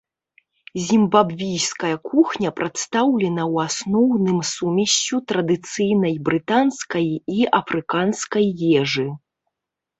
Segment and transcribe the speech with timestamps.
[0.85, 7.07] Зімбабвійская кухня прадстаўлена ў асноўным сумессю традыцыйнай брытанскай
[7.39, 8.45] і афрыканскай
[8.83, 9.07] ежы.